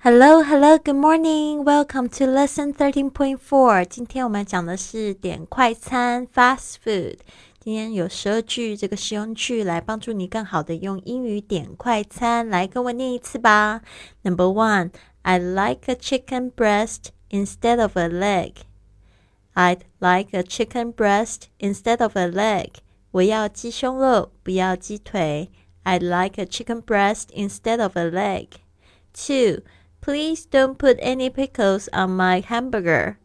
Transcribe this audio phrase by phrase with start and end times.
[0.00, 1.64] Hello, hello, good morning.
[1.64, 3.84] Welcome to lesson thirteen point four.
[3.84, 7.18] 今天我们讲的是点快餐 （fast food）。
[7.58, 12.48] 今天有十二句这个实用句来帮助你更好的用英语点快餐。
[12.48, 13.80] 来跟我念一次吧。
[14.22, 14.92] Number one,
[15.22, 18.52] I like a chicken breast instead of a leg.
[19.54, 22.74] I'd like a chicken breast instead of a leg.
[23.10, 25.50] 我要鸡胸肉，不要鸡腿。
[25.82, 28.48] I'd like a chicken breast instead of a leg.
[29.12, 29.62] Two.
[30.00, 33.18] Please don't put any pickles on my hamburger.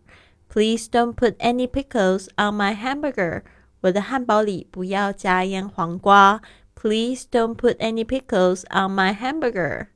[0.50, 3.44] Please don't put any pickles on my hamburger.
[3.81, 6.41] 我的汉堡里不要加腌黄瓜。
[6.76, 9.88] Please don't put any pickles on my hamburger.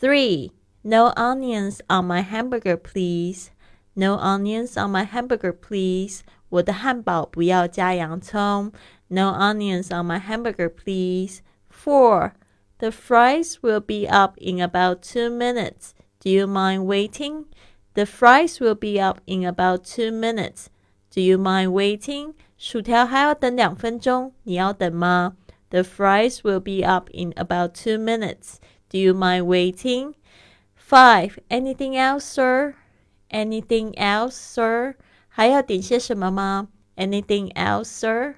[0.00, 0.52] Three.
[0.82, 3.50] No onions on my hamburger, please.
[3.94, 6.20] No onions on my hamburger, please.
[6.48, 8.72] 我的汉堡不要加洋葱。
[9.08, 11.40] No onions on my hamburger, please.
[11.70, 12.32] Four.
[12.78, 15.94] The fries will be up in about two minutes.
[16.20, 17.46] Do you mind waiting?
[17.94, 20.68] The fries will be up in about two minutes.
[21.10, 22.34] Do you mind waiting?
[22.56, 25.36] 薯条还要等两分钟，你要等吗？
[25.70, 28.56] The fries will be up in about two minutes.
[28.88, 30.14] Do you mind waiting?
[30.76, 31.38] Five.
[31.48, 32.74] Anything else, sir?
[33.30, 34.94] Anything else, sir?
[35.28, 36.68] 还要点些什么吗？
[36.96, 38.36] Anything else, sir?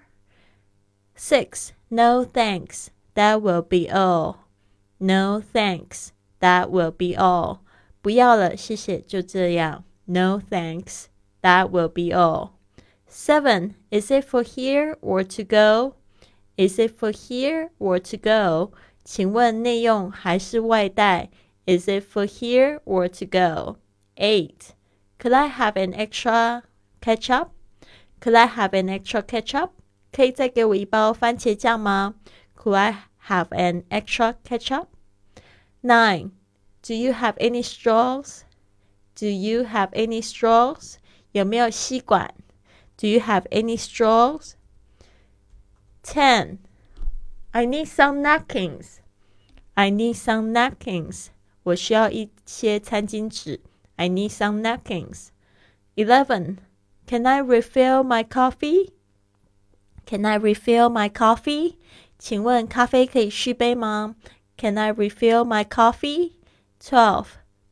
[1.16, 1.70] Six.
[1.88, 2.88] No thanks.
[3.14, 4.36] That will be all.
[4.98, 6.12] No thanks.
[6.40, 7.60] That will be all.
[8.00, 9.84] 不要了，谢谢，就这样。
[10.04, 11.06] No thanks.
[11.42, 12.50] That will be all.
[13.08, 13.74] Seven.
[13.90, 15.94] Is it for here or to go?
[16.56, 18.72] Is it for here or to go?
[19.04, 21.30] 请问内用还是外带？
[21.66, 23.76] Is it for here or to go?
[24.16, 24.70] Eight.
[25.18, 26.62] Could I have an extra
[27.00, 27.48] ketchup?
[28.20, 29.70] Could I have an extra ketchup?
[30.12, 32.14] 可以再给我一包番茄酱吗？
[32.56, 32.96] Could I
[33.28, 34.86] have an extra ketchup?
[35.82, 36.30] Nine.
[36.82, 38.42] Do you have any straws?
[39.14, 40.96] Do you have any straws?
[41.32, 42.34] 有没有吸管？
[42.96, 44.52] Do you have any straws?
[46.02, 46.58] Ten.
[47.50, 48.98] I need some napkins.
[49.74, 51.28] I need some napkins.
[51.64, 53.60] 我需要一些餐巾纸。
[53.96, 55.28] I need some napkins.
[55.96, 56.58] Eleven.
[57.06, 58.92] Can I refill my coffee?
[60.06, 61.76] Can I refill my coffee?
[62.18, 64.14] 请问咖啡可以续杯吗？
[64.56, 66.32] Can I refill my coffee?
[66.80, 67.26] 12.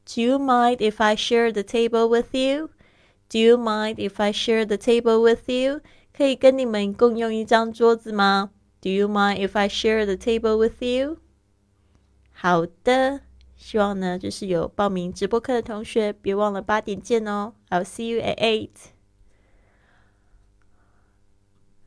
[0.06, 2.70] Do you mind if I share the table with you?
[3.28, 5.80] Do you mind if I share the table with you?
[6.16, 8.50] 可以跟你们共用一张桌子吗？
[8.80, 11.18] Do you mind if I share the table with you?
[12.32, 13.20] 好的，
[13.56, 17.54] 希望呢就是有报名直播课的同学，别忘了八点见哦。
[17.70, 18.70] I'll see you at eight.